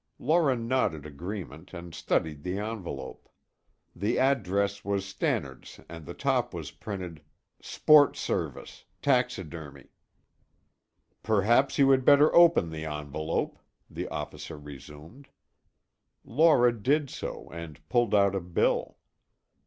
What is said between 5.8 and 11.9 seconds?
and at the top was printed, Sports service. Taxidermy. "Perhaps